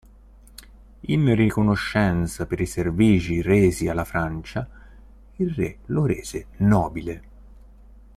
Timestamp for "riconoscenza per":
1.35-2.59